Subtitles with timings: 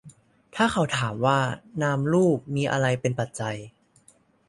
[0.55, 1.39] ถ้าเขาถามว่า
[1.81, 3.57] นามรูปมีอะไรเป็นปัจจัย